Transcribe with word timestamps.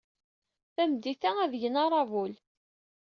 Tameddit-a, 0.75 1.31
ad 1.43 1.49
d-gen 1.51 1.75
aṛabul. 1.83 2.33